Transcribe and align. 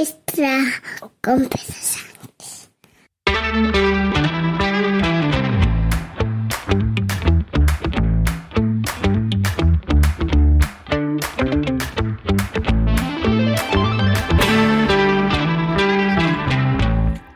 extra 0.00 0.58
con 1.20 1.46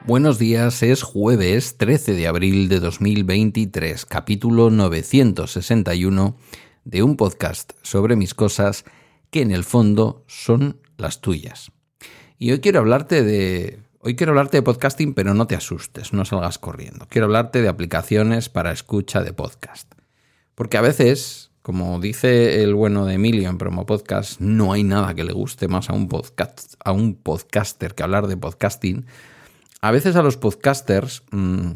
Buenos 0.06 0.38
días, 0.38 0.82
es 0.82 1.02
jueves 1.02 1.76
13 1.76 2.14
de 2.14 2.26
abril 2.26 2.70
de 2.70 2.80
2023, 2.80 4.06
capítulo 4.06 4.70
961 4.70 6.38
de 6.84 7.02
un 7.02 7.18
podcast 7.18 7.72
sobre 7.82 8.16
mis 8.16 8.32
cosas 8.32 8.86
que 9.30 9.42
en 9.42 9.50
el 9.50 9.64
fondo 9.64 10.24
son 10.26 10.80
las 10.96 11.20
tuyas. 11.20 11.73
Y 12.38 12.50
hoy 12.52 12.60
quiero 12.60 12.80
hablarte 12.80 13.22
de 13.22 13.80
hoy 14.00 14.16
quiero 14.16 14.32
hablarte 14.32 14.58
de 14.58 14.62
podcasting, 14.62 15.14
pero 15.14 15.32
no 15.32 15.46
te 15.46 15.56
asustes, 15.56 16.12
no 16.12 16.24
salgas 16.24 16.58
corriendo. 16.58 17.06
Quiero 17.08 17.24
hablarte 17.24 17.62
de 17.62 17.68
aplicaciones 17.68 18.50
para 18.50 18.70
escucha 18.70 19.22
de 19.22 19.32
podcast. 19.32 19.90
Porque 20.54 20.76
a 20.76 20.82
veces, 20.82 21.50
como 21.62 21.98
dice 22.00 22.62
el 22.62 22.74
bueno 22.74 23.06
de 23.06 23.14
Emilio 23.14 23.48
en 23.48 23.56
Promo 23.56 23.86
Podcast, 23.86 24.40
no 24.40 24.72
hay 24.72 24.84
nada 24.84 25.14
que 25.14 25.24
le 25.24 25.32
guste 25.32 25.68
más 25.68 25.88
a 25.88 25.94
un 25.94 26.08
podcast 26.08 26.74
a 26.84 26.92
un 26.92 27.14
podcaster 27.14 27.94
que 27.94 28.02
hablar 28.02 28.26
de 28.26 28.36
podcasting. 28.36 29.06
A 29.80 29.90
veces 29.90 30.16
a 30.16 30.22
los 30.22 30.36
podcasters 30.36 31.22
mm, 31.30 31.70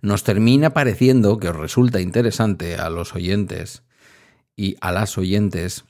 nos 0.00 0.24
termina 0.24 0.70
pareciendo 0.70 1.38
que 1.38 1.48
os 1.48 1.56
resulta 1.56 2.00
interesante 2.00 2.76
a 2.76 2.88
los 2.88 3.14
oyentes 3.14 3.82
y 4.56 4.76
a 4.80 4.92
las 4.92 5.18
oyentes 5.18 5.84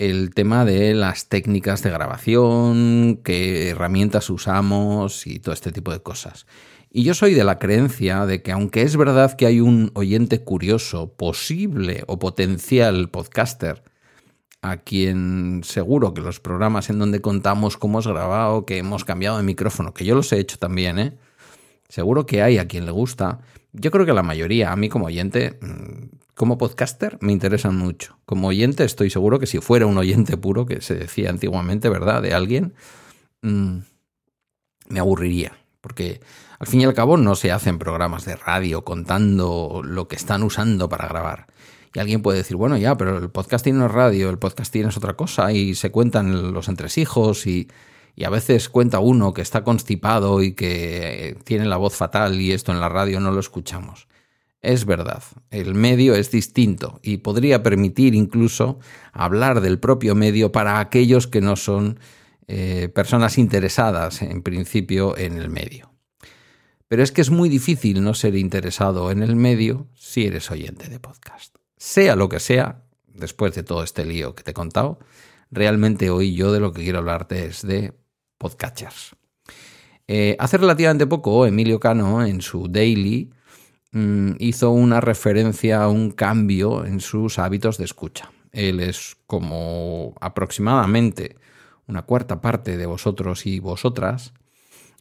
el 0.00 0.32
tema 0.32 0.64
de 0.64 0.94
las 0.94 1.28
técnicas 1.28 1.82
de 1.82 1.90
grabación, 1.90 3.20
qué 3.22 3.68
herramientas 3.68 4.30
usamos 4.30 5.26
y 5.26 5.40
todo 5.40 5.52
este 5.52 5.72
tipo 5.72 5.92
de 5.92 6.00
cosas. 6.00 6.46
Y 6.90 7.04
yo 7.04 7.12
soy 7.12 7.34
de 7.34 7.44
la 7.44 7.58
creencia 7.58 8.24
de 8.24 8.42
que 8.42 8.50
aunque 8.50 8.80
es 8.80 8.96
verdad 8.96 9.36
que 9.36 9.44
hay 9.44 9.60
un 9.60 9.90
oyente 9.94 10.42
curioso, 10.42 11.12
posible 11.12 12.02
o 12.06 12.18
potencial 12.18 13.10
podcaster, 13.10 13.82
a 14.62 14.78
quien 14.78 15.60
seguro 15.64 16.14
que 16.14 16.22
los 16.22 16.40
programas 16.40 16.88
en 16.88 16.98
donde 16.98 17.20
contamos 17.20 17.76
cómo 17.76 17.98
hemos 17.98 18.06
grabado, 18.06 18.64
que 18.64 18.78
hemos 18.78 19.04
cambiado 19.04 19.36
de 19.36 19.42
micrófono, 19.42 19.92
que 19.92 20.06
yo 20.06 20.14
los 20.14 20.32
he 20.32 20.38
hecho 20.38 20.56
también, 20.56 20.98
¿eh? 20.98 21.18
Seguro 21.90 22.24
que 22.24 22.40
hay 22.42 22.56
a 22.56 22.66
quien 22.66 22.86
le 22.86 22.92
gusta. 22.92 23.40
Yo 23.72 23.90
creo 23.90 24.06
que 24.06 24.14
la 24.14 24.22
mayoría, 24.22 24.72
a 24.72 24.76
mí 24.76 24.88
como 24.88 25.06
oyente, 25.06 25.58
mm, 25.60 26.19
como 26.40 26.56
podcaster, 26.56 27.18
me 27.20 27.34
interesan 27.34 27.76
mucho. 27.76 28.16
Como 28.24 28.48
oyente, 28.48 28.82
estoy 28.84 29.10
seguro 29.10 29.38
que 29.38 29.46
si 29.46 29.58
fuera 29.58 29.84
un 29.84 29.98
oyente 29.98 30.38
puro, 30.38 30.64
que 30.64 30.80
se 30.80 30.94
decía 30.94 31.28
antiguamente, 31.28 31.90
¿verdad?, 31.90 32.22
de 32.22 32.32
alguien, 32.32 32.72
mm, 33.42 33.80
me 34.88 35.00
aburriría. 35.00 35.58
Porque 35.82 36.22
al 36.58 36.66
fin 36.66 36.80
y 36.80 36.84
al 36.84 36.94
cabo 36.94 37.18
no 37.18 37.34
se 37.34 37.52
hacen 37.52 37.78
programas 37.78 38.24
de 38.24 38.36
radio 38.36 38.86
contando 38.86 39.82
lo 39.84 40.08
que 40.08 40.16
están 40.16 40.42
usando 40.42 40.88
para 40.88 41.08
grabar. 41.08 41.46
Y 41.92 41.98
alguien 41.98 42.22
puede 42.22 42.38
decir, 42.38 42.56
bueno, 42.56 42.78
ya, 42.78 42.96
pero 42.96 43.18
el 43.18 43.28
podcasting 43.28 43.76
no 43.76 43.84
es 43.84 43.92
radio, 43.92 44.30
el 44.30 44.38
podcasting 44.38 44.86
es 44.86 44.96
otra 44.96 45.16
cosa 45.16 45.52
y 45.52 45.74
se 45.74 45.90
cuentan 45.90 46.54
los 46.54 46.68
entresijos 46.68 47.46
y, 47.46 47.68
y 48.16 48.24
a 48.24 48.30
veces 48.30 48.70
cuenta 48.70 48.98
uno 48.98 49.34
que 49.34 49.42
está 49.42 49.62
constipado 49.62 50.42
y 50.42 50.54
que 50.54 51.36
tiene 51.44 51.66
la 51.66 51.76
voz 51.76 51.94
fatal 51.94 52.40
y 52.40 52.52
esto 52.52 52.72
en 52.72 52.80
la 52.80 52.88
radio 52.88 53.20
no 53.20 53.30
lo 53.30 53.40
escuchamos. 53.40 54.08
Es 54.62 54.84
verdad, 54.84 55.22
el 55.50 55.74
medio 55.74 56.14
es 56.14 56.30
distinto 56.30 57.00
y 57.02 57.18
podría 57.18 57.62
permitir 57.62 58.14
incluso 58.14 58.78
hablar 59.12 59.62
del 59.62 59.78
propio 59.78 60.14
medio 60.14 60.52
para 60.52 60.80
aquellos 60.80 61.26
que 61.26 61.40
no 61.40 61.56
son 61.56 61.98
eh, 62.46 62.90
personas 62.94 63.38
interesadas 63.38 64.20
en 64.20 64.42
principio 64.42 65.16
en 65.16 65.38
el 65.38 65.48
medio. 65.48 65.94
Pero 66.88 67.02
es 67.02 67.12
que 67.12 67.22
es 67.22 67.30
muy 67.30 67.48
difícil 67.48 68.02
no 68.02 68.12
ser 68.12 68.36
interesado 68.36 69.10
en 69.10 69.22
el 69.22 69.34
medio 69.34 69.86
si 69.94 70.26
eres 70.26 70.50
oyente 70.50 70.88
de 70.88 70.98
podcast. 70.98 71.54
Sea 71.76 72.14
lo 72.16 72.28
que 72.28 72.40
sea, 72.40 72.82
después 73.06 73.54
de 73.54 73.62
todo 73.62 73.82
este 73.82 74.04
lío 74.04 74.34
que 74.34 74.42
te 74.42 74.50
he 74.50 74.54
contado, 74.54 74.98
realmente 75.50 76.10
hoy 76.10 76.34
yo 76.34 76.52
de 76.52 76.60
lo 76.60 76.72
que 76.72 76.82
quiero 76.82 76.98
hablarte 76.98 77.46
es 77.46 77.62
de 77.66 77.94
podcatchers. 78.36 79.16
Eh, 80.08 80.36
hace 80.38 80.58
relativamente 80.58 81.06
poco, 81.06 81.46
Emilio 81.46 81.78
Cano, 81.78 82.26
en 82.26 82.40
su 82.40 82.66
Daily, 82.68 83.30
Mm, 83.92 84.32
hizo 84.38 84.70
una 84.70 85.00
referencia 85.00 85.82
a 85.82 85.88
un 85.88 86.12
cambio 86.12 86.84
en 86.84 87.00
sus 87.00 87.38
hábitos 87.38 87.76
de 87.76 87.84
escucha. 87.84 88.30
Él 88.52 88.80
es 88.80 89.16
como 89.26 90.14
aproximadamente 90.20 91.36
una 91.86 92.02
cuarta 92.02 92.40
parte 92.40 92.76
de 92.76 92.86
vosotros 92.86 93.46
y 93.46 93.58
vosotras. 93.58 94.32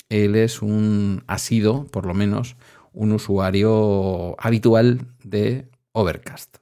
Él 0.09 0.35
es 0.35 0.61
un, 0.63 1.23
ha 1.27 1.37
sido, 1.37 1.85
por 1.85 2.05
lo 2.07 2.15
menos, 2.15 2.55
un 2.93 3.11
usuario 3.11 4.35
habitual 4.39 5.07
de 5.23 5.69
Overcast. 5.91 6.57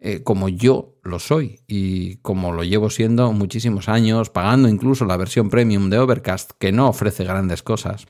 Eh, 0.00 0.22
como 0.22 0.48
yo 0.48 0.98
lo 1.02 1.18
soy 1.18 1.60
y 1.66 2.16
como 2.16 2.52
lo 2.52 2.64
llevo 2.64 2.90
siendo 2.90 3.32
muchísimos 3.32 3.88
años, 3.88 4.28
pagando 4.28 4.68
incluso 4.68 5.04
la 5.04 5.16
versión 5.16 5.50
premium 5.50 5.88
de 5.88 5.98
Overcast, 5.98 6.50
que 6.58 6.72
no 6.72 6.88
ofrece 6.88 7.24
grandes 7.24 7.62
cosas, 7.62 8.06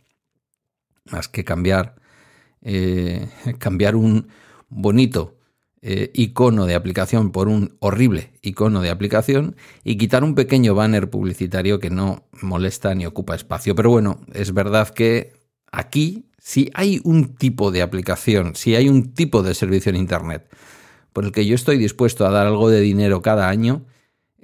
más 1.04 1.28
que 1.28 1.44
cambiar 1.44 1.96
eh, 2.64 3.28
cambiar 3.58 3.96
un 3.96 4.28
bonito 4.68 5.36
eh, 5.82 6.10
icono 6.14 6.64
de 6.64 6.74
aplicación 6.74 7.30
por 7.30 7.48
un 7.48 7.76
horrible 7.78 8.32
icono 8.40 8.80
de 8.80 8.88
aplicación 8.88 9.54
y 9.84 9.98
quitar 9.98 10.24
un 10.24 10.34
pequeño 10.34 10.74
banner 10.74 11.10
publicitario 11.10 11.78
que 11.78 11.90
no 11.90 12.24
molesta 12.40 12.94
ni 12.94 13.04
ocupa 13.04 13.34
espacio. 13.34 13.74
Pero 13.74 13.90
bueno, 13.90 14.20
es 14.32 14.54
verdad 14.54 14.88
que 14.88 15.34
aquí, 15.70 16.24
si 16.38 16.70
hay 16.72 17.02
un 17.04 17.34
tipo 17.34 17.70
de 17.70 17.82
aplicación, 17.82 18.56
si 18.56 18.74
hay 18.74 18.88
un 18.88 19.12
tipo 19.12 19.42
de 19.42 19.54
servicio 19.54 19.90
en 19.90 19.96
Internet 19.96 20.48
por 21.12 21.24
el 21.24 21.32
que 21.32 21.46
yo 21.46 21.54
estoy 21.54 21.76
dispuesto 21.76 22.26
a 22.26 22.30
dar 22.30 22.46
algo 22.46 22.70
de 22.70 22.80
dinero 22.80 23.20
cada 23.22 23.48
año, 23.50 23.84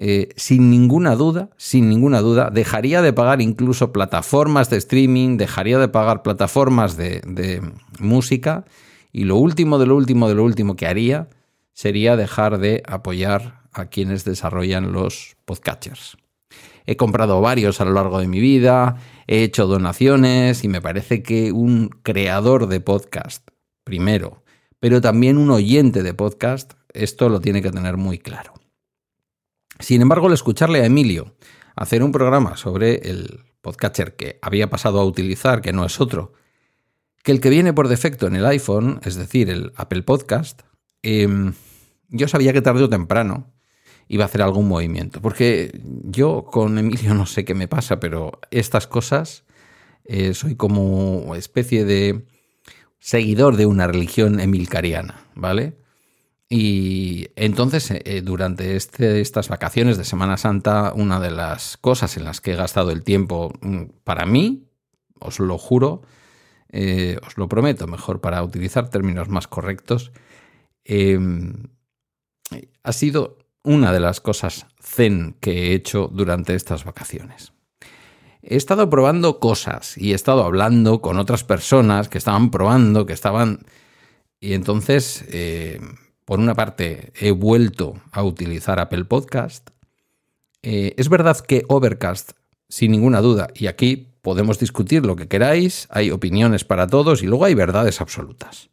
eh, 0.03 0.31
sin 0.35 0.71
ninguna 0.71 1.15
duda, 1.15 1.51
sin 1.59 1.91
ninguna 1.91 2.23
duda, 2.23 2.49
dejaría 2.49 3.03
de 3.03 3.13
pagar 3.13 3.43
incluso 3.43 3.93
plataformas 3.93 4.71
de 4.71 4.79
streaming, 4.79 5.37
dejaría 5.37 5.79
de 5.79 5.89
pagar 5.89 6.23
plataformas 6.23 6.97
de, 6.97 7.61
música 7.99 8.65
y 9.13 9.25
lo 9.25 9.37
último 9.37 9.79
de 9.79 9.85
lo 9.85 9.97
último 9.97 10.27
de 10.27 10.37
lo 10.37 10.45
último 10.45 10.75
que 10.75 10.87
haría 10.87 11.29
sería 11.75 12.17
dejar 12.17 12.57
de 12.57 12.83
apoyar 12.87 13.61
a 13.73 13.91
quienes 13.91 14.25
desarrollan 14.25 14.91
los 14.91 15.37
podcatchers. 15.45 16.17
He 16.87 16.97
comprado 16.97 17.43
varios 17.43 17.83
a 17.83 17.85
lo 17.85 17.93
largo 17.93 18.21
de 18.21 18.27
mi 18.27 18.41
vida, 18.41 18.97
he 19.27 19.43
hecho 19.43 19.67
donaciones 19.67 20.65
y 20.65 20.69
me 20.69 20.81
parece 20.81 21.23
que 21.23 21.53
un 21.53 21.91
creador 22.03 22.69
de 22.69 22.81
podcast, 22.81 23.47
primero, 23.85 24.45
pero 24.79 25.03
también 25.03 25.37
un 25.37 25.51
oyente 25.51 26.03
de 26.03 26.15
podcast, 26.15 26.73
esto 26.95 27.29
lo 27.29 27.43
tiene 27.43 27.61
que 27.61 27.71
tener 27.71 27.99
muy 27.99 28.19
claro. 28.19 28.55
Sin 29.81 30.03
embargo, 30.03 30.27
al 30.27 30.35
escucharle 30.35 30.81
a 30.81 30.87
Emilio 30.87 31.35
hacer 31.75 32.03
un 32.03 32.13
programa 32.13 32.57
sobre 32.57 32.97
el 33.11 33.41
podcatcher 33.63 34.15
que 34.15 34.39
había 34.43 34.71
pasado 34.71 35.01
a 35.01 35.05
utilizar, 35.05 35.63
que 35.63 35.73
no 35.73 35.85
es 35.85 36.01
otro, 36.01 36.33
que 37.23 37.33
el 37.33 37.41
que 37.41 37.51
viene 37.51 37.73
por 37.73 37.89
defecto 37.89 38.27
en 38.27 38.37
el 38.37 38.47
iPhone, 38.47 39.01
es 39.05 39.15
decir, 39.15 39.51
el 39.51 39.73
Apple 39.77 40.03
Podcast, 40.03 40.63
em, 41.03 41.55
yo 42.09 42.29
sabía 42.29 42.53
que 42.53 42.63
tarde 42.63 42.85
o 42.85 42.89
temprano 42.89 43.53
iba 44.09 44.25
a 44.25 44.27
hacer 44.27 44.43
algún 44.43 44.69
movimiento. 44.69 45.21
Porque 45.21 45.81
yo 46.05 46.45
con 46.45 46.79
Emilio 46.79 47.15
no 47.15 47.27
sé 47.27 47.45
qué 47.45 47.55
me 47.55 47.69
pasa, 47.69 48.01
pero 48.01 48.41
estas 48.51 48.87
cosas 48.87 49.45
eh, 50.05 50.35
soy 50.35 50.57
como 50.57 51.35
especie 51.35 51.85
de 51.85 52.27
seguidor 52.99 53.57
de 53.57 53.67
una 53.67 53.87
religión 53.87 54.41
emilcariana, 54.41 55.27
¿vale? 55.35 55.80
Y 56.53 57.29
entonces, 57.37 57.93
eh, 57.93 58.03
eh, 58.05 58.23
durante 58.23 58.75
este, 58.75 59.21
estas 59.21 59.49
vacaciones 59.49 59.97
de 59.97 60.05
Semana 60.05 60.37
Santa, 60.37 60.93
una 60.97 61.21
de 61.21 61.31
las 61.31 61.77
cosas 61.77 62.17
en 62.17 62.25
las 62.25 62.41
que 62.41 62.53
he 62.53 62.57
gastado 62.57 62.91
el 62.91 63.05
tiempo 63.05 63.53
mm, 63.61 63.85
para 64.03 64.27
mí, 64.27 64.67
os 65.21 65.39
lo 65.39 65.59
juro, 65.59 66.03
eh, 66.73 67.19
os 67.25 67.39
lo 67.39 67.49
prometo, 67.49 67.87
mejor 67.87 68.21
para 68.21 68.43
utilizar 68.43 68.91
términos 68.91 69.29
más 69.29 69.47
correctos, 69.47 70.11
em, 70.85 71.69
ha 72.83 72.93
sido 72.93 73.39
una 73.63 73.93
de 73.93 74.01
las 74.01 74.21
cosas 74.21 74.67
zen 74.83 75.37
que 75.39 75.53
he 75.53 75.75
hecho 75.75 76.09
durante 76.13 76.57
estas 76.57 76.85
vacaciones. 76.85 77.53
He 78.43 78.57
estado 78.57 78.91
probando 78.91 79.39
cosas 79.39 79.97
y 79.97 80.13
he 80.13 80.15
estado 80.17 80.43
hablando 80.43 81.01
con 81.01 81.19
otras 81.21 81.45
personas 81.45 82.09
que 82.09 82.19
estaban 82.19 82.51
probando, 82.51 83.07
que 83.07 83.13
estaban... 83.13 83.61
Y 84.41 84.55
entonces 84.55 85.25
por 86.31 86.39
una 86.39 86.55
parte, 86.55 87.13
he 87.19 87.33
vuelto 87.33 88.01
a 88.13 88.23
utilizar 88.23 88.79
Apple 88.79 89.05
Podcast. 89.05 89.71
Eh, 90.63 90.95
es 90.97 91.09
verdad 91.09 91.37
que 91.41 91.65
Overcast, 91.67 92.35
sin 92.69 92.93
ninguna 92.93 93.21
duda, 93.21 93.49
y 93.53 93.67
aquí 93.67 94.13
podemos 94.23 94.61
discutir 94.61 95.05
lo 95.05 95.17
que 95.17 95.27
queráis, 95.27 95.89
hay 95.91 96.13
opiniones 96.13 96.63
para 96.63 96.87
todos 96.87 97.25
y 97.25 97.27
luego 97.27 97.47
hay 97.47 97.55
verdades 97.55 98.01
absolutas. 98.01 98.71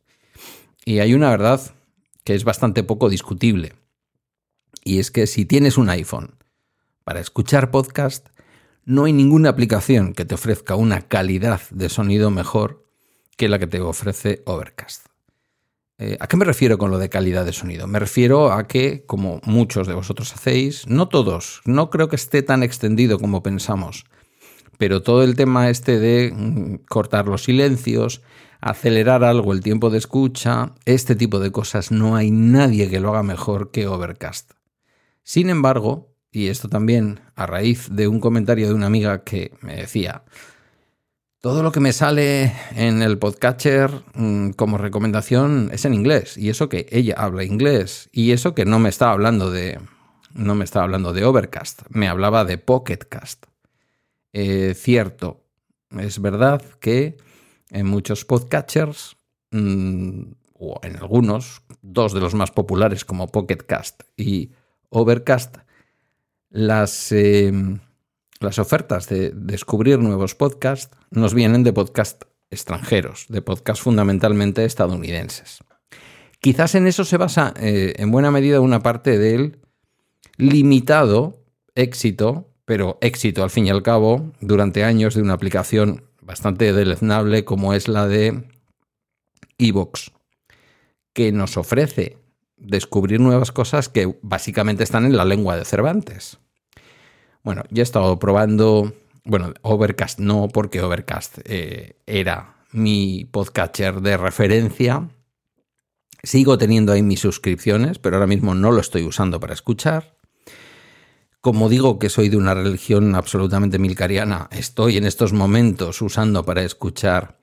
Y 0.86 1.00
hay 1.00 1.16
una 1.16 1.32
verdad 1.32 1.60
que 2.24 2.36
es 2.36 2.44
bastante 2.44 2.84
poco 2.84 3.10
discutible. 3.10 3.74
Y 4.84 5.00
es 5.00 5.10
que 5.10 5.26
si 5.26 5.46
tienes 5.46 5.80
un 5.80 5.90
iPhone 5.90 6.36
para 7.04 7.22
escuchar 7.22 7.72
podcast, 7.72 8.28
no 8.86 9.06
hay 9.06 9.14
ninguna 9.14 9.50
aplicación 9.50 10.14
que 10.14 10.26
te 10.26 10.36
ofrezca 10.36 10.76
una 10.76 11.08
calidad 11.08 11.62
de 11.72 11.90
sonido 11.90 12.30
mejor 12.30 12.86
que 13.36 13.50
la 13.50 13.58
que 13.58 13.66
te 13.66 13.82
ofrece 13.82 14.44
Overcast. 14.46 15.08
Eh, 16.00 16.16
¿A 16.20 16.28
qué 16.28 16.38
me 16.38 16.46
refiero 16.46 16.78
con 16.78 16.92
lo 16.92 17.00
de 17.00 17.10
calidad 17.10 17.44
de 17.44 17.54
sonido? 17.54 17.88
Me 17.88 17.98
refiero 17.98 18.52
a 18.52 18.68
que, 18.68 19.04
como 19.08 19.42
muchos 19.44 19.88
de 19.88 19.96
vosotros 19.96 20.32
hacéis, 20.32 20.88
no 20.88 21.10
todos, 21.10 21.62
no 21.66 21.90
creo 21.90 22.08
que 22.08 22.16
esté 22.16 22.44
tan 22.44 22.62
extendido 22.62 23.18
como 23.18 23.42
pensamos, 23.42 24.06
pero 24.78 25.02
todo 25.02 25.24
el 25.24 25.36
tema 25.36 25.72
este 25.72 26.00
de 26.00 26.32
mm, 26.32 26.86
cortar 26.88 27.28
los 27.28 27.46
silencios, 27.46 28.22
acelerar 28.62 29.24
algo 29.24 29.54
el 29.54 29.62
tiempo 29.62 29.90
de 29.90 29.98
escucha, 29.98 30.74
este 30.86 31.16
tipo 31.16 31.40
de 31.40 31.52
cosas, 31.52 31.92
no 31.92 32.16
hay 32.16 32.30
nadie 32.30 32.90
que 32.90 33.00
lo 33.00 33.10
haga 33.10 33.24
mejor 33.24 33.72
que 33.72 33.88
Overcast. 33.88 34.52
Sin 35.24 35.50
embargo, 35.50 36.14
y 36.32 36.50
esto 36.50 36.70
también 36.70 37.22
a 37.36 37.48
raíz 37.48 37.90
de 37.90 38.08
un 38.08 38.20
comentario 38.20 38.68
de 38.68 38.76
una 38.76 38.86
amiga 38.86 39.24
que 39.24 39.52
me 39.62 39.76
decía, 39.76 40.24
todo 41.48 41.64
lo 41.64 41.72
que 41.72 41.80
me 41.80 41.94
sale 41.94 42.52
en 42.76 43.02
el 43.02 43.20
podcatcher 43.20 43.90
mm, 44.16 44.50
como 44.50 44.78
recomendación 44.78 45.70
es 45.72 45.86
en 45.86 45.94
inglés, 45.94 46.38
y 46.38 46.50
eso 46.50 46.68
que 46.68 46.88
ella 46.92 47.16
habla 47.18 47.46
inglés, 47.46 48.10
y 48.12 48.34
eso 48.34 48.54
que 48.54 48.66
no 48.66 48.80
me 48.80 48.90
está 48.90 49.12
hablando 49.12 49.50
de 49.50 49.80
no 50.34 50.56
me 50.56 50.66
estaba 50.66 50.84
hablando 50.84 51.14
de 51.14 51.24
Overcast, 51.24 51.84
me 51.88 52.10
hablaba 52.10 52.44
de 52.44 52.58
Pocketcast. 52.58 53.46
Eh, 54.34 54.74
cierto, 54.76 55.46
es 55.98 56.20
verdad 56.20 56.62
que 56.82 57.16
en 57.70 57.86
muchos 57.88 58.26
podcatchers, 58.26 59.16
mm, 59.52 60.24
o 60.54 60.82
en 60.84 60.98
algunos, 60.98 61.62
dos 61.82 62.12
de 62.12 62.20
los 62.20 62.34
más 62.36 62.52
populares 62.52 63.06
como 63.06 63.28
Pocketcast 63.28 64.04
y 64.18 64.52
Overcast, 64.90 65.60
las, 66.50 67.10
eh, 67.14 67.54
las 68.40 68.60
ofertas 68.60 69.08
de 69.08 69.32
descubrir 69.32 70.00
nuevos 70.00 70.36
podcasts 70.36 70.96
nos 71.12 71.34
vienen 71.34 71.64
de 71.64 71.74
podcasts 71.74 72.28
extranjeros, 72.50 73.26
de 73.30 73.42
podcasts 73.42 73.84
fundamentalmente 73.84 74.66
estadounidenses. 74.66 75.60
Quizás 76.40 76.76
en 76.76 76.88
eso 76.88 77.04
se 77.04 77.18
basa 77.18 77.54
eh, 77.60 77.94
en 77.98 78.12
buena 78.12 78.32
medida 78.32 78.62
una 78.62 78.82
parte 78.82 79.18
del 79.18 79.60
limitado 80.38 81.44
éxito, 81.76 82.54
pero 82.66 82.98
éxito 83.02 83.44
al 83.44 83.50
fin 83.50 83.68
y 83.68 83.70
al 83.70 83.84
cabo, 83.84 84.32
durante 84.40 84.84
años 84.84 85.16
de 85.16 85.22
una 85.22 85.34
aplicación 85.34 86.04
bastante 86.22 86.74
deleznable 86.74 87.46
como 87.46 87.74
es 87.74 87.88
la 87.88 88.08
de 88.08 88.44
Evox, 89.58 90.12
que 91.14 91.32
nos 91.32 91.58
ofrece 91.58 92.18
descubrir 92.58 93.20
nuevas 93.20 93.52
cosas 93.52 93.90
que 93.90 94.18
básicamente 94.22 94.84
están 94.84 95.06
en 95.06 95.16
la 95.18 95.26
lengua 95.26 95.56
de 95.56 95.66
Cervantes. 95.66 96.40
Bueno, 97.48 97.64
ya 97.70 97.82
he 97.82 97.84
estado 97.84 98.20
probando, 98.20 98.94
bueno, 99.24 99.54
Overcast 99.62 100.20
no, 100.20 100.50
porque 100.50 100.82
Overcast 100.82 101.38
eh, 101.46 101.96
era 102.06 102.58
mi 102.74 103.24
podcatcher 103.24 104.02
de 104.02 104.18
referencia. 104.18 105.08
Sigo 106.22 106.58
teniendo 106.58 106.92
ahí 106.92 107.04
mis 107.04 107.22
suscripciones, 107.22 108.00
pero 108.00 108.18
ahora 108.18 108.28
mismo 108.28 108.54
no 108.54 108.74
lo 108.74 108.82
estoy 108.82 109.04
usando 109.04 109.40
para 109.40 109.54
escuchar. 109.54 110.18
Como 111.40 111.70
digo 111.70 112.00
que 112.00 112.10
soy 112.10 112.28
de 112.28 112.36
una 112.36 112.54
religión 112.54 113.16
absolutamente 113.16 113.80
milcariana, 113.80 114.50
estoy 114.52 114.98
en 114.98 115.06
estos 115.06 115.32
momentos 115.32 116.02
usando 116.02 116.44
para 116.44 116.64
escuchar 116.64 117.40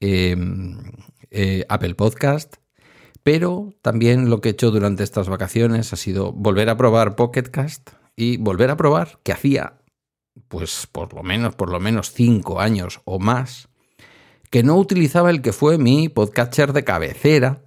em, 0.00 0.80
eh, 1.30 1.64
Apple 1.68 1.94
Podcast, 1.94 2.56
pero 3.22 3.72
también 3.82 4.30
lo 4.30 4.40
que 4.40 4.48
he 4.48 4.52
hecho 4.52 4.72
durante 4.72 5.04
estas 5.04 5.28
vacaciones 5.28 5.92
ha 5.92 5.96
sido 5.96 6.32
volver 6.32 6.68
a 6.70 6.76
probar 6.76 7.14
Pocketcast 7.14 7.90
y 8.16 8.36
volver 8.36 8.70
a 8.70 8.76
probar 8.76 9.18
que 9.22 9.32
hacía, 9.32 9.80
pues 10.48 10.86
por 10.90 11.14
lo 11.14 11.22
menos, 11.22 11.54
por 11.54 11.70
lo 11.70 11.80
menos 11.80 12.12
cinco 12.12 12.60
años 12.60 13.00
o 13.04 13.18
más, 13.18 13.68
que 14.50 14.62
no 14.62 14.76
utilizaba 14.76 15.30
el 15.30 15.42
que 15.42 15.52
fue 15.52 15.78
mi 15.78 16.08
podcatcher 16.08 16.72
de 16.72 16.84
cabecera 16.84 17.62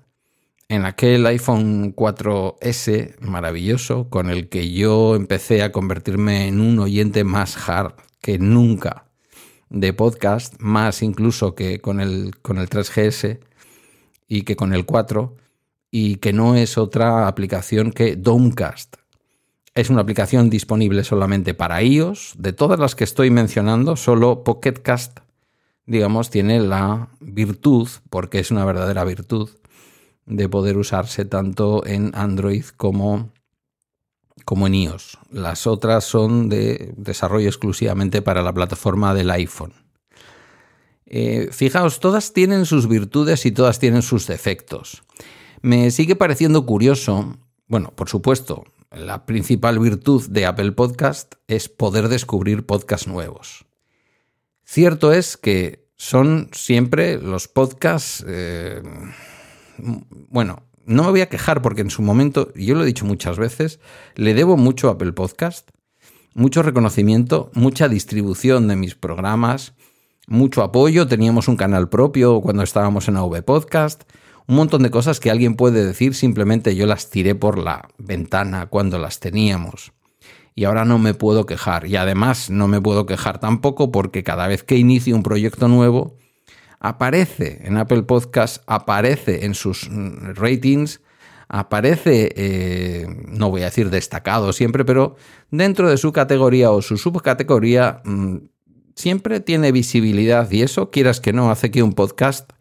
en 0.70 0.86
aquel 0.86 1.26
iPhone 1.26 1.96
4S 1.96 3.20
maravilloso 3.20 4.10
con 4.10 4.30
el 4.30 4.50
que 4.50 4.72
yo 4.72 5.16
empecé 5.16 5.64
a 5.64 5.72
convertirme 5.72 6.48
en 6.48 6.60
un 6.60 6.80
oyente 6.80 7.24
más 7.24 7.58
hard 7.70 7.94
que 8.22 8.38
nunca 8.38 9.06
de 9.70 9.94
podcast, 9.94 10.56
más 10.60 11.02
incluso 11.02 11.56
que 11.56 11.80
con 11.80 12.00
el, 12.00 12.38
con 12.42 12.58
el 12.58 12.70
3GS 12.70 13.40
y 14.28 14.44
que 14.44 14.56
con 14.56 14.74
el 14.74 14.86
4, 14.86 15.36
y 15.92 16.18
que 16.18 16.34
no 16.34 16.56
es 16.56 16.78
otra 16.78 17.28
aplicación 17.28 17.92
que 17.92 18.16
Domecast. 18.16 18.98
Es 19.78 19.92
una 19.92 20.02
aplicación 20.02 20.50
disponible 20.50 21.04
solamente 21.04 21.54
para 21.54 21.84
iOS. 21.84 22.34
De 22.40 22.52
todas 22.52 22.80
las 22.80 22.96
que 22.96 23.04
estoy 23.04 23.30
mencionando, 23.30 23.96
solo 23.96 24.44
Pocketcast, 24.44 25.20
digamos, 25.86 26.32
tiene 26.32 26.60
la 26.60 27.10
virtud, 27.20 27.88
porque 28.10 28.40
es 28.40 28.50
una 28.50 28.66
verdadera 28.66 29.04
virtud, 29.04 29.52
de 30.26 30.50
poder 30.50 30.78
usarse 30.78 31.26
tanto 31.26 31.86
en 31.86 32.12
Android 32.16 32.66
como, 32.76 33.30
como 34.46 34.66
en 34.66 34.74
iOS. 34.74 35.20
Las 35.30 35.68
otras 35.68 36.06
son 36.06 36.50
de 36.50 36.96
desarrollo 36.98 37.48
exclusivamente 37.48 38.24
para 38.24 38.42
la 38.42 38.54
plataforma 38.54 39.14
del 39.14 39.30
iPhone. 39.30 39.74
Eh, 41.06 41.50
fijaos, 41.52 42.00
todas 42.00 42.34
tienen 42.34 42.66
sus 42.66 42.88
virtudes 42.88 43.46
y 43.46 43.52
todas 43.52 43.78
tienen 43.78 44.02
sus 44.02 44.26
defectos. 44.26 45.04
Me 45.62 45.92
sigue 45.92 46.16
pareciendo 46.16 46.66
curioso, 46.66 47.38
bueno, 47.68 47.94
por 47.96 48.10
supuesto, 48.10 48.64
la 48.92 49.26
principal 49.26 49.80
virtud 49.80 50.28
de 50.30 50.46
Apple 50.46 50.72
Podcast 50.72 51.36
es 51.48 51.70
poder 51.70 52.08
descubrir 52.08 52.66
podcasts 52.66 53.08
nuevos. 53.08 53.66
Cierto 54.64 55.12
es 55.14 55.38
que 55.38 55.88
son 55.96 56.50
siempre 56.54 57.18
los 57.22 57.48
podcasts... 57.48 58.24
Eh, 58.28 58.82
bueno, 59.78 60.64
no 60.86 61.04
me 61.04 61.12
voy 61.12 61.22
a 61.22 61.30
quejar 61.30 61.62
porque 61.62 61.82
en 61.82 61.90
su 61.90 62.02
momento, 62.02 62.54
yo 62.56 62.76
lo 62.76 62.84
he 62.84 62.88
dicho 62.88 63.06
muchas 63.06 63.38
veces, 63.38 63.80
le 64.16 64.34
debo 64.34 64.58
mucho 64.58 64.88
a 64.88 64.94
Apple 64.94 65.14
Podcast, 65.14 65.70
mucho 66.34 66.64
reconocimiento, 66.64 67.52
mucha 67.54 67.90
distribución 67.90 68.68
de 68.68 68.76
mis 68.76 68.96
programas, 68.96 69.74
mucho 70.28 70.64
apoyo. 70.64 71.08
Teníamos 71.08 71.48
un 71.48 71.58
canal 71.58 71.90
propio 71.90 72.42
cuando 72.42 72.64
estábamos 72.64 73.08
en 73.08 73.18
AV 73.18 73.44
Podcast 73.44 74.04
un 74.48 74.56
montón 74.56 74.84
de 74.84 74.92
cosas 74.92 75.20
que 75.20 75.30
alguien 75.30 75.56
puede 75.56 75.86
decir, 75.86 76.16
simplemente 76.16 76.76
yo 76.76 76.86
las 76.86 77.10
tiré 77.10 77.36
por 77.36 77.58
la 77.58 77.90
ventana 77.98 78.68
cuando 78.68 78.98
las 78.98 79.20
teníamos. 79.20 79.92
Y 80.56 80.64
ahora 80.64 80.86
no 80.86 80.98
me 80.98 81.14
puedo 81.14 81.46
quejar. 81.46 81.86
Y 81.86 81.98
además 81.98 82.50
no 82.50 82.68
me 82.68 82.82
puedo 82.82 83.06
quejar 83.06 83.40
tampoco 83.40 83.92
porque 83.92 84.24
cada 84.24 84.48
vez 84.48 84.64
que 84.64 84.78
inicio 84.78 85.16
un 85.16 85.22
proyecto 85.22 85.68
nuevo, 85.68 86.18
aparece 86.80 87.62
en 87.64 87.78
Apple 87.78 88.04
Podcast, 88.04 88.64
aparece 88.68 89.46
en 89.46 89.54
sus 89.54 89.90
mm, 89.90 90.36
ratings, 90.36 91.02
aparece, 91.50 92.34
eh, 92.36 93.08
no 93.28 93.50
voy 93.50 93.62
a 93.62 93.66
decir 93.66 93.90
destacado 93.90 94.54
siempre, 94.54 94.86
pero 94.86 95.16
dentro 95.52 95.90
de 95.90 95.98
su 95.98 96.12
categoría 96.12 96.72
o 96.72 96.82
su 96.82 96.98
subcategoría, 96.98 98.02
mm, 98.06 98.38
siempre 98.96 99.40
tiene 99.40 99.72
visibilidad 99.72 100.50
y 100.52 100.62
eso, 100.62 100.90
quieras 100.90 101.20
que 101.20 101.34
no, 101.34 101.52
hace 101.52 101.70
que 101.70 101.84
un 101.84 101.94
podcast 101.94 102.52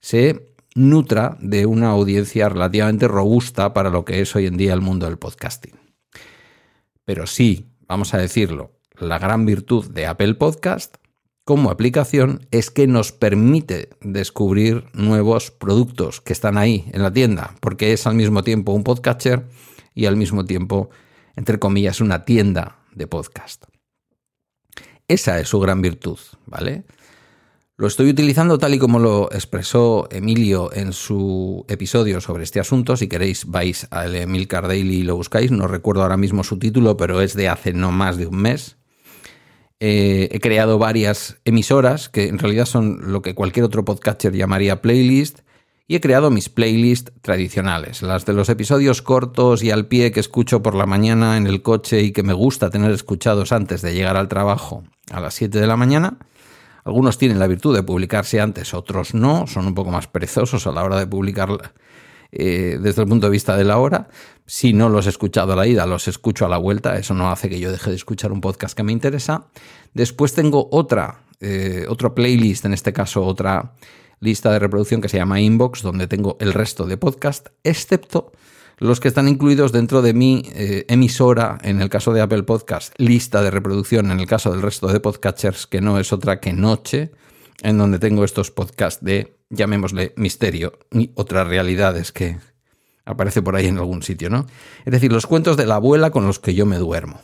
se 0.00 0.48
nutra 0.74 1.36
de 1.40 1.66
una 1.66 1.90
audiencia 1.90 2.48
relativamente 2.48 3.08
robusta 3.08 3.72
para 3.74 3.90
lo 3.90 4.04
que 4.04 4.20
es 4.20 4.34
hoy 4.36 4.46
en 4.46 4.56
día 4.56 4.74
el 4.74 4.80
mundo 4.80 5.06
del 5.06 5.18
podcasting. 5.18 5.74
Pero 7.04 7.26
sí, 7.26 7.66
vamos 7.86 8.14
a 8.14 8.18
decirlo, 8.18 8.72
la 8.98 9.18
gran 9.18 9.46
virtud 9.46 9.90
de 9.90 10.06
Apple 10.06 10.34
Podcast 10.34 10.96
como 11.44 11.70
aplicación 11.70 12.46
es 12.50 12.70
que 12.70 12.86
nos 12.86 13.10
permite 13.10 13.88
descubrir 14.02 14.84
nuevos 14.92 15.50
productos 15.50 16.20
que 16.20 16.34
están 16.34 16.58
ahí 16.58 16.90
en 16.92 17.02
la 17.02 17.10
tienda, 17.10 17.54
porque 17.60 17.94
es 17.94 18.06
al 18.06 18.16
mismo 18.16 18.44
tiempo 18.44 18.72
un 18.72 18.84
podcatcher 18.84 19.48
y 19.94 20.04
al 20.04 20.16
mismo 20.16 20.44
tiempo, 20.44 20.90
entre 21.36 21.58
comillas, 21.58 22.02
una 22.02 22.26
tienda 22.26 22.80
de 22.94 23.06
podcast. 23.06 23.64
Esa 25.08 25.40
es 25.40 25.48
su 25.48 25.58
gran 25.58 25.80
virtud, 25.80 26.18
¿vale? 26.44 26.84
Lo 27.80 27.86
estoy 27.86 28.10
utilizando 28.10 28.58
tal 28.58 28.74
y 28.74 28.78
como 28.80 28.98
lo 28.98 29.30
expresó 29.30 30.08
Emilio 30.10 30.72
en 30.72 30.92
su 30.92 31.64
episodio 31.68 32.20
sobre 32.20 32.42
este 32.42 32.58
asunto. 32.58 32.96
Si 32.96 33.06
queréis, 33.06 33.44
vais 33.46 33.86
al 33.92 34.16
Emil 34.16 34.48
Daily 34.48 34.96
y 34.96 35.02
lo 35.04 35.14
buscáis. 35.14 35.52
No 35.52 35.68
recuerdo 35.68 36.02
ahora 36.02 36.16
mismo 36.16 36.42
su 36.42 36.58
título, 36.58 36.96
pero 36.96 37.20
es 37.20 37.34
de 37.34 37.48
hace 37.48 37.72
no 37.72 37.92
más 37.92 38.16
de 38.16 38.26
un 38.26 38.34
mes. 38.34 38.78
Eh, 39.78 40.28
he 40.32 40.40
creado 40.40 40.80
varias 40.80 41.36
emisoras 41.44 42.08
que 42.08 42.26
en 42.26 42.40
realidad 42.40 42.66
son 42.66 43.12
lo 43.12 43.22
que 43.22 43.36
cualquier 43.36 43.64
otro 43.64 43.84
podcaster 43.84 44.32
llamaría 44.32 44.82
playlist. 44.82 45.42
Y 45.86 45.94
he 45.94 46.00
creado 46.00 46.32
mis 46.32 46.48
playlists 46.48 47.12
tradicionales, 47.22 48.02
las 48.02 48.26
de 48.26 48.32
los 48.32 48.48
episodios 48.48 49.02
cortos 49.02 49.62
y 49.62 49.70
al 49.70 49.86
pie 49.86 50.10
que 50.10 50.18
escucho 50.18 50.64
por 50.64 50.74
la 50.74 50.84
mañana 50.84 51.36
en 51.36 51.46
el 51.46 51.62
coche 51.62 52.02
y 52.02 52.10
que 52.10 52.24
me 52.24 52.32
gusta 52.32 52.70
tener 52.70 52.90
escuchados 52.90 53.52
antes 53.52 53.82
de 53.82 53.94
llegar 53.94 54.16
al 54.16 54.26
trabajo 54.26 54.82
a 55.12 55.20
las 55.20 55.34
7 55.34 55.60
de 55.60 55.66
la 55.68 55.76
mañana 55.76 56.18
algunos 56.88 57.18
tienen 57.18 57.38
la 57.38 57.46
virtud 57.46 57.76
de 57.76 57.82
publicarse 57.82 58.40
antes, 58.40 58.72
otros 58.72 59.12
no, 59.12 59.46
son 59.46 59.66
un 59.66 59.74
poco 59.74 59.90
más 59.90 60.06
perezosos 60.06 60.66
a 60.66 60.72
la 60.72 60.82
hora 60.82 60.98
de 60.98 61.06
publicar 61.06 61.50
eh, 62.32 62.78
desde 62.80 63.02
el 63.02 63.08
punto 63.08 63.26
de 63.26 63.30
vista 63.30 63.58
de 63.58 63.64
la 63.64 63.76
hora. 63.76 64.08
Si 64.46 64.72
no 64.72 64.88
los 64.88 65.06
he 65.06 65.10
escuchado 65.10 65.52
a 65.52 65.56
la 65.56 65.66
ida, 65.66 65.84
los 65.84 66.08
escucho 66.08 66.46
a 66.46 66.48
la 66.48 66.56
vuelta. 66.56 66.96
Eso 66.96 67.12
no 67.12 67.30
hace 67.30 67.50
que 67.50 67.60
yo 67.60 67.70
deje 67.70 67.90
de 67.90 67.96
escuchar 67.96 68.32
un 68.32 68.40
podcast 68.40 68.74
que 68.74 68.82
me 68.82 68.92
interesa. 68.92 69.48
Después 69.92 70.32
tengo 70.32 70.70
otra, 70.72 71.24
eh, 71.40 71.84
otro 71.90 72.14
playlist, 72.14 72.64
en 72.64 72.72
este 72.72 72.94
caso 72.94 73.22
otra 73.22 73.74
lista 74.20 74.50
de 74.50 74.58
reproducción 74.58 75.02
que 75.02 75.10
se 75.10 75.18
llama 75.18 75.42
Inbox, 75.42 75.82
donde 75.82 76.06
tengo 76.06 76.38
el 76.40 76.54
resto 76.54 76.86
de 76.86 76.96
podcast, 76.96 77.48
excepto 77.64 78.32
los 78.78 79.00
que 79.00 79.08
están 79.08 79.28
incluidos 79.28 79.72
dentro 79.72 80.02
de 80.02 80.14
mi 80.14 80.42
eh, 80.54 80.84
emisora, 80.88 81.58
en 81.62 81.80
el 81.80 81.88
caso 81.88 82.12
de 82.12 82.20
Apple 82.20 82.44
Podcast, 82.44 82.94
lista 82.98 83.42
de 83.42 83.50
reproducción 83.50 84.10
en 84.10 84.20
el 84.20 84.26
caso 84.26 84.52
del 84.52 84.62
resto 84.62 84.88
de 84.88 85.00
podcatchers, 85.00 85.66
que 85.66 85.80
no 85.80 85.98
es 85.98 86.12
otra 86.12 86.40
que 86.40 86.52
Noche, 86.52 87.10
en 87.62 87.78
donde 87.78 87.98
tengo 87.98 88.24
estos 88.24 88.50
podcasts 88.50 89.04
de, 89.04 89.36
llamémosle, 89.50 90.14
misterio 90.16 90.78
y 90.92 91.10
otras 91.14 91.46
realidades 91.46 92.12
que 92.12 92.38
aparece 93.04 93.42
por 93.42 93.56
ahí 93.56 93.66
en 93.66 93.78
algún 93.78 94.02
sitio, 94.02 94.30
¿no? 94.30 94.46
Es 94.84 94.92
decir, 94.92 95.12
los 95.12 95.26
cuentos 95.26 95.56
de 95.56 95.66
la 95.66 95.76
abuela 95.76 96.10
con 96.10 96.26
los 96.26 96.38
que 96.38 96.54
yo 96.54 96.66
me 96.66 96.76
duermo. 96.76 97.20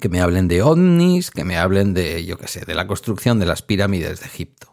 Que 0.00 0.08
me 0.08 0.20
hablen 0.20 0.48
de 0.48 0.62
ovnis, 0.62 1.30
que 1.30 1.44
me 1.44 1.56
hablen 1.56 1.94
de, 1.94 2.24
yo 2.24 2.38
qué 2.38 2.48
sé, 2.48 2.64
de 2.64 2.74
la 2.74 2.86
construcción 2.86 3.38
de 3.38 3.46
las 3.46 3.62
pirámides 3.62 4.20
de 4.20 4.26
Egipto. 4.26 4.70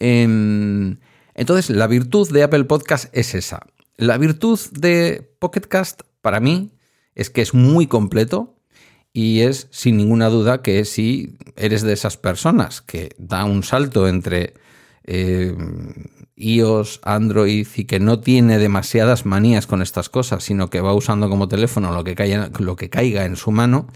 Em, 0.00 0.98
entonces, 1.34 1.70
la 1.70 1.86
virtud 1.86 2.30
de 2.30 2.42
Apple 2.42 2.64
Podcast 2.64 3.08
es 3.16 3.34
esa. 3.34 3.60
La 4.00 4.16
virtud 4.16 4.58
de 4.72 5.30
Pocket 5.38 5.60
Cast, 5.60 6.00
para 6.22 6.40
mí, 6.40 6.72
es 7.14 7.28
que 7.28 7.42
es 7.42 7.52
muy 7.52 7.86
completo 7.86 8.56
y 9.12 9.40
es 9.40 9.68
sin 9.72 9.98
ninguna 9.98 10.30
duda 10.30 10.62
que 10.62 10.86
si 10.86 11.36
eres 11.54 11.82
de 11.82 11.92
esas 11.92 12.16
personas 12.16 12.80
que 12.80 13.10
da 13.18 13.44
un 13.44 13.62
salto 13.62 14.08
entre 14.08 14.54
eh, 15.04 15.54
iOS, 16.34 17.00
Android 17.02 17.66
y 17.76 17.84
que 17.84 18.00
no 18.00 18.20
tiene 18.20 18.56
demasiadas 18.56 19.26
manías 19.26 19.66
con 19.66 19.82
estas 19.82 20.08
cosas, 20.08 20.44
sino 20.44 20.70
que 20.70 20.80
va 20.80 20.94
usando 20.94 21.28
como 21.28 21.48
teléfono 21.48 21.92
lo 21.92 22.02
que 22.02 22.88
caiga, 22.88 23.26
en 23.26 23.36
su 23.36 23.50
mano, 23.50 23.86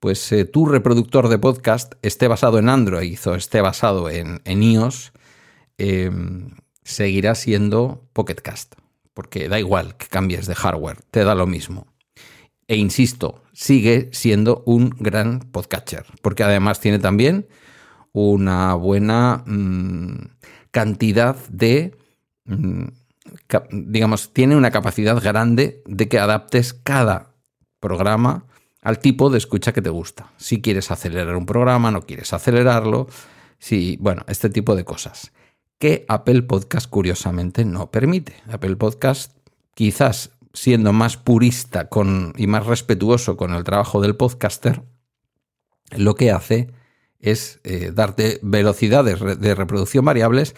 pues 0.00 0.32
eh, 0.32 0.46
tu 0.46 0.64
reproductor 0.64 1.28
de 1.28 1.38
podcast 1.38 1.92
esté 2.00 2.26
basado 2.26 2.58
en 2.58 2.70
Android 2.70 3.18
o 3.26 3.34
esté 3.34 3.60
basado 3.60 4.08
en, 4.08 4.40
iOS, 4.46 5.12
eh, 5.76 6.10
seguirá 6.84 7.34
siendo 7.34 8.08
Pocket 8.14 8.36
Cast, 8.36 8.76
porque 9.16 9.48
da 9.48 9.58
igual 9.58 9.96
que 9.96 10.08
cambies 10.08 10.46
de 10.46 10.54
hardware, 10.54 11.00
te 11.10 11.24
da 11.24 11.34
lo 11.34 11.46
mismo. 11.46 11.86
E 12.68 12.76
insisto, 12.76 13.42
sigue 13.54 14.10
siendo 14.12 14.62
un 14.66 14.90
gran 14.90 15.40
podcatcher, 15.40 16.04
porque 16.20 16.44
además 16.44 16.80
tiene 16.80 16.98
también 16.98 17.48
una 18.12 18.74
buena 18.74 19.42
mm, 19.46 20.36
cantidad 20.70 21.34
de, 21.48 21.96
mm, 22.44 22.88
digamos, 23.72 24.34
tiene 24.34 24.54
una 24.54 24.70
capacidad 24.70 25.18
grande 25.22 25.82
de 25.86 26.08
que 26.08 26.18
adaptes 26.18 26.74
cada 26.74 27.32
programa 27.80 28.44
al 28.82 28.98
tipo 28.98 29.30
de 29.30 29.38
escucha 29.38 29.72
que 29.72 29.80
te 29.80 29.88
gusta. 29.88 30.30
Si 30.36 30.60
quieres 30.60 30.90
acelerar 30.90 31.36
un 31.36 31.46
programa, 31.46 31.90
no 31.90 32.02
quieres 32.02 32.34
acelerarlo, 32.34 33.06
si, 33.58 33.96
bueno, 33.98 34.24
este 34.28 34.50
tipo 34.50 34.76
de 34.76 34.84
cosas. 34.84 35.32
Que 35.78 36.04
Apple 36.08 36.42
Podcast 36.42 36.88
curiosamente 36.88 37.64
no 37.64 37.90
permite. 37.90 38.34
Apple 38.48 38.76
Podcast 38.76 39.36
quizás 39.74 40.30
siendo 40.52 40.92
más 40.92 41.18
purista 41.18 41.88
con, 41.88 42.32
y 42.36 42.46
más 42.46 42.66
respetuoso 42.66 43.36
con 43.36 43.52
el 43.52 43.62
trabajo 43.62 44.00
del 44.00 44.16
podcaster, 44.16 44.82
lo 45.94 46.14
que 46.14 46.30
hace 46.30 46.70
es 47.20 47.60
eh, 47.64 47.92
darte 47.94 48.38
velocidades 48.42 49.20
de 49.40 49.54
reproducción 49.54 50.04
variables, 50.04 50.54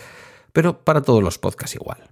pero 0.53 0.85
para 0.85 1.03
todos 1.03 1.23
los 1.23 1.39
podcasts 1.39 1.75
igual. 1.75 2.09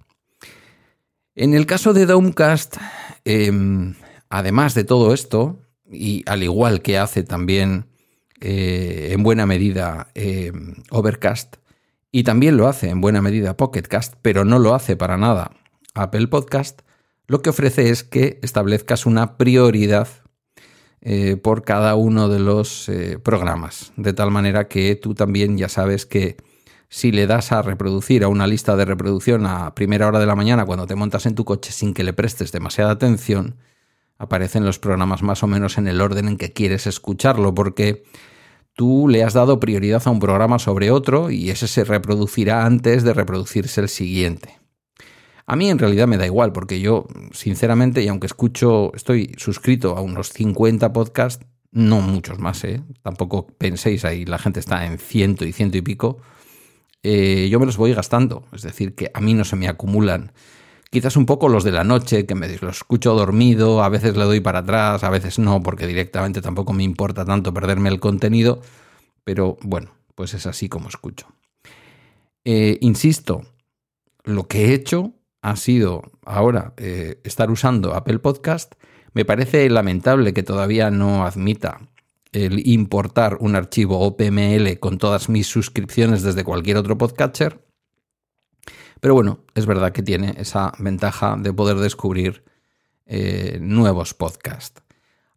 En 1.35 1.53
el 1.53 1.65
caso 1.65 1.93
de 1.93 2.05
Downcast, 2.05 2.77
em, 3.23 3.95
además 4.29 4.73
de 4.73 4.83
todo 4.83 5.13
esto, 5.13 5.59
y 5.89 6.23
al 6.25 6.43
igual 6.43 6.81
que 6.81 6.97
hace 6.97 7.23
también 7.23 7.85
eh, 8.41 9.09
en 9.11 9.23
buena 9.23 9.45
medida 9.45 10.09
em, 10.13 10.75
Overcast, 10.89 11.57
y 12.11 12.23
también 12.23 12.57
lo 12.57 12.67
hace 12.67 12.89
en 12.89 13.01
buena 13.01 13.21
medida 13.21 13.57
Pocketcast, 13.57 14.15
pero 14.21 14.45
no 14.45 14.59
lo 14.59 14.73
hace 14.73 14.95
para 14.95 15.17
nada 15.17 15.51
Apple 15.93 16.27
Podcast, 16.27 16.81
lo 17.27 17.41
que 17.41 17.49
ofrece 17.49 17.89
es 17.89 18.03
que 18.03 18.39
establezcas 18.41 19.05
una 19.05 19.37
prioridad 19.37 20.07
eh, 21.01 21.37
por 21.37 21.63
cada 21.63 21.95
uno 21.95 22.29
de 22.29 22.39
los 22.39 22.89
eh, 22.89 23.19
programas, 23.19 23.91
de 23.97 24.13
tal 24.13 24.31
manera 24.31 24.67
que 24.67 24.95
tú 24.95 25.13
también 25.13 25.57
ya 25.57 25.69
sabes 25.69 26.05
que 26.05 26.37
si 26.89 27.11
le 27.11 27.27
das 27.27 27.51
a 27.51 27.61
reproducir 27.61 28.23
a 28.23 28.29
una 28.29 28.47
lista 28.47 28.75
de 28.75 28.85
reproducción 28.85 29.45
a 29.45 29.75
primera 29.75 30.07
hora 30.07 30.19
de 30.19 30.25
la 30.25 30.35
mañana 30.35 30.65
cuando 30.65 30.87
te 30.87 30.95
montas 30.95 31.25
en 31.25 31.35
tu 31.35 31.43
coche 31.43 31.71
sin 31.71 31.93
que 31.93 32.03
le 32.03 32.13
prestes 32.13 32.51
demasiada 32.51 32.91
atención, 32.91 33.57
aparecen 34.17 34.65
los 34.65 34.79
programas 34.79 35.21
más 35.21 35.43
o 35.43 35.47
menos 35.47 35.77
en 35.77 35.87
el 35.87 36.01
orden 36.01 36.27
en 36.27 36.37
que 36.37 36.53
quieres 36.53 36.87
escucharlo, 36.87 37.53
porque 37.53 38.03
tú 38.77 39.07
le 39.07 39.23
has 39.23 39.33
dado 39.33 39.59
prioridad 39.59 40.03
a 40.05 40.11
un 40.11 40.19
programa 40.19 40.59
sobre 40.59 40.91
otro 40.91 41.31
y 41.31 41.49
ese 41.49 41.67
se 41.67 41.83
reproducirá 41.83 42.63
antes 42.63 43.03
de 43.03 43.11
reproducirse 43.11 43.81
el 43.81 43.89
siguiente. 43.89 44.59
A 45.47 45.55
mí 45.55 45.67
en 45.67 45.79
realidad 45.79 46.07
me 46.07 46.17
da 46.17 46.27
igual, 46.27 46.51
porque 46.51 46.79
yo, 46.79 47.07
sinceramente, 47.31 48.03
y 48.03 48.07
aunque 48.07 48.27
escucho, 48.27 48.93
estoy 48.93 49.33
suscrito 49.37 49.97
a 49.97 50.01
unos 50.01 50.29
50 50.29 50.93
podcasts, 50.93 51.43
no 51.71 52.01
muchos 52.01 52.37
más, 52.37 52.63
¿eh? 52.65 52.83
tampoco 53.01 53.47
penséis 53.47 54.05
ahí, 54.05 54.25
la 54.25 54.37
gente 54.37 54.59
está 54.59 54.85
en 54.85 54.99
ciento 54.99 55.43
y 55.43 55.53
ciento 55.53 55.77
y 55.77 55.81
pico, 55.81 56.19
eh, 57.01 57.47
yo 57.49 57.59
me 57.59 57.65
los 57.65 57.77
voy 57.77 57.95
gastando, 57.95 58.45
es 58.53 58.61
decir, 58.61 58.93
que 58.93 59.09
a 59.11 59.21
mí 59.21 59.33
no 59.33 59.43
se 59.43 59.55
me 59.55 59.67
acumulan. 59.67 60.33
Quizás 60.89 61.17
un 61.17 61.25
poco 61.25 61.49
los 61.49 61.63
de 61.63 61.71
la 61.71 61.83
noche, 61.83 62.25
que 62.25 62.35
me 62.35 62.47
los 62.47 62.77
escucho 62.77 63.13
dormido, 63.13 63.83
a 63.83 63.89
veces 63.89 64.15
le 64.15 64.23
doy 64.23 64.39
para 64.39 64.59
atrás, 64.59 65.03
a 65.03 65.09
veces 65.09 65.37
no, 65.37 65.61
porque 65.61 65.85
directamente 65.85 66.41
tampoco 66.41 66.71
me 66.73 66.83
importa 66.83 67.25
tanto 67.25 67.53
perderme 67.53 67.89
el 67.89 67.99
contenido, 67.99 68.61
pero 69.23 69.57
bueno, 69.61 69.91
pues 70.15 70.33
es 70.33 70.47
así 70.47 70.69
como 70.69 70.87
escucho. 70.87 71.27
Eh, 72.45 72.77
insisto, 72.79 73.41
lo 74.23 74.47
que 74.47 74.67
he 74.67 74.73
hecho 74.73 75.13
ha 75.41 75.57
sido 75.57 76.03
ahora 76.25 76.73
eh, 76.77 77.19
estar 77.25 77.51
usando 77.51 77.93
Apple 77.93 78.19
Podcast, 78.19 78.75
me 79.13 79.25
parece 79.25 79.69
lamentable 79.69 80.33
que 80.33 80.43
todavía 80.43 80.91
no 80.91 81.25
admita 81.25 81.79
el 82.31 82.67
importar 82.67 83.37
un 83.39 83.55
archivo 83.55 83.99
OPML 83.99 84.79
con 84.79 84.97
todas 84.97 85.27
mis 85.27 85.47
suscripciones 85.47 86.23
desde 86.23 86.43
cualquier 86.43 86.77
otro 86.77 86.97
podcatcher. 86.97 87.66
Pero 88.99 89.13
bueno, 89.13 89.39
es 89.55 89.65
verdad 89.65 89.91
que 89.91 90.03
tiene 90.03 90.35
esa 90.37 90.73
ventaja 90.79 91.35
de 91.37 91.53
poder 91.53 91.77
descubrir 91.77 92.43
eh, 93.05 93.59
nuevos 93.61 94.13
podcasts. 94.13 94.81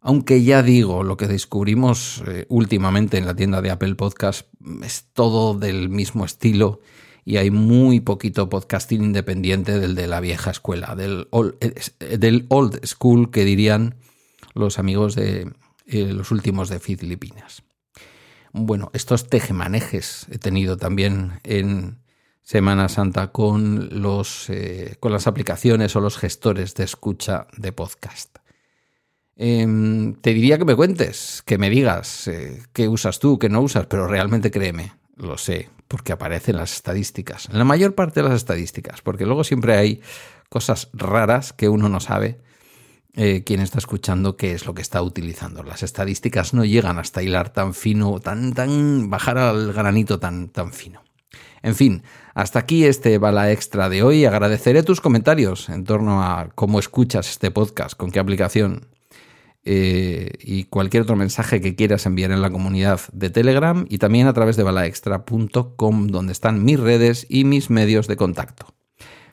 Aunque 0.01 0.43
ya 0.43 0.63
digo, 0.63 1.03
lo 1.03 1.15
que 1.15 1.27
descubrimos 1.27 2.23
eh, 2.27 2.45
últimamente 2.49 3.17
en 3.17 3.25
la 3.25 3.35
tienda 3.35 3.61
de 3.61 3.69
Apple 3.69 3.95
Podcast 3.95 4.47
es 4.83 5.05
todo 5.13 5.53
del 5.53 5.89
mismo 5.89 6.25
estilo 6.25 6.81
y 7.23 7.37
hay 7.37 7.51
muy 7.51 7.99
poquito 7.99 8.49
podcasting 8.49 9.03
independiente 9.03 9.79
del 9.79 9.93
de 9.93 10.07
la 10.07 10.19
vieja 10.19 10.49
escuela, 10.49 10.95
del 10.95 11.27
old, 11.29 11.53
del 11.99 12.47
old 12.49 12.83
school 12.83 13.29
que 13.29 13.45
dirían 13.45 13.95
los 14.55 14.79
amigos 14.79 15.15
de 15.15 15.53
eh, 15.85 16.13
los 16.13 16.31
últimos 16.31 16.69
de 16.69 16.79
Filipinas. 16.79 17.63
Bueno, 18.53 18.89
estos 18.93 19.29
tejemanejes 19.29 20.25
he 20.29 20.37
tenido 20.37 20.77
también 20.77 21.39
en 21.43 22.00
Semana 22.41 22.89
Santa 22.89 23.31
con, 23.31 24.01
los, 24.01 24.49
eh, 24.49 24.97
con 24.99 25.11
las 25.11 25.27
aplicaciones 25.27 25.95
o 25.95 26.01
los 26.01 26.17
gestores 26.17 26.75
de 26.75 26.83
escucha 26.83 27.47
de 27.57 27.71
podcast. 27.71 28.37
Em, 29.35 30.13
te 30.15 30.33
diría 30.33 30.57
que 30.57 30.65
me 30.65 30.75
cuentes, 30.75 31.41
que 31.45 31.57
me 31.57 31.69
digas 31.69 32.27
eh, 32.27 32.61
qué 32.73 32.87
usas 32.87 33.19
tú, 33.19 33.39
qué 33.39 33.49
no 33.49 33.61
usas, 33.61 33.87
pero 33.87 34.07
realmente 34.07 34.51
créeme, 34.51 34.93
lo 35.15 35.37
sé, 35.37 35.69
porque 35.87 36.11
aparecen 36.11 36.57
las 36.57 36.73
estadísticas. 36.73 37.47
En 37.49 37.57
la 37.57 37.63
mayor 37.63 37.95
parte 37.95 38.21
de 38.21 38.29
las 38.29 38.37
estadísticas, 38.37 39.01
porque 39.01 39.25
luego 39.25 39.43
siempre 39.43 39.75
hay 39.75 40.01
cosas 40.49 40.89
raras 40.93 41.53
que 41.53 41.69
uno 41.69 41.89
no 41.89 41.99
sabe 41.99 42.39
eh, 43.13 43.43
quién 43.43 43.59
está 43.59 43.77
escuchando 43.77 44.37
qué 44.37 44.53
es 44.53 44.65
lo 44.65 44.73
que 44.73 44.81
está 44.81 45.01
utilizando. 45.01 45.63
Las 45.63 45.83
estadísticas 45.83 46.53
no 46.53 46.63
llegan 46.63 46.99
hasta 46.99 47.23
hilar 47.23 47.51
tan 47.51 47.73
fino, 47.73 48.19
tan, 48.19 48.53
tan, 48.53 49.09
bajar 49.09 49.37
al 49.37 49.73
granito 49.73 50.19
tan, 50.19 50.49
tan 50.49 50.71
fino. 50.71 51.03
En 51.63 51.75
fin, 51.75 52.03
hasta 52.33 52.59
aquí 52.59 52.85
este 52.85 53.17
bala 53.17 53.51
extra 53.51 53.89
de 53.89 54.03
hoy. 54.03 54.25
Agradeceré 54.25 54.83
tus 54.83 55.01
comentarios 55.01 55.69
en 55.69 55.83
torno 55.83 56.23
a 56.23 56.49
cómo 56.55 56.79
escuchas 56.79 57.29
este 57.29 57.51
podcast, 57.51 57.95
con 57.95 58.11
qué 58.11 58.19
aplicación 58.19 58.87
eh, 59.63 60.31
y 60.39 60.63
cualquier 60.63 61.03
otro 61.03 61.15
mensaje 61.15 61.61
que 61.61 61.75
quieras 61.75 62.05
enviar 62.07 62.31
en 62.31 62.41
la 62.41 62.49
comunidad 62.49 62.99
de 63.13 63.29
Telegram 63.29 63.85
y 63.89 63.99
también 63.99 64.27
a 64.27 64.33
través 64.33 64.57
de 64.57 64.63
balaextra.com 64.63 66.07
donde 66.07 66.31
están 66.31 66.63
mis 66.63 66.79
redes 66.79 67.27
y 67.29 67.43
mis 67.43 67.69
medios 67.69 68.07
de 68.07 68.15
contacto. 68.15 68.73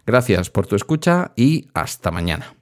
Gracias 0.06 0.50
por 0.50 0.66
tu 0.66 0.76
escucha 0.76 1.32
y 1.36 1.68
hasta 1.74 2.10
mañana. 2.10 2.54